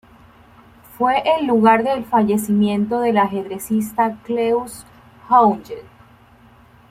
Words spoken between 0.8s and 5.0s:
Fue el lugar de fallecimiento del ajedrecista Klaus